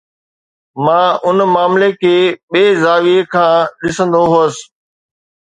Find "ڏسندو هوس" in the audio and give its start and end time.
3.83-4.55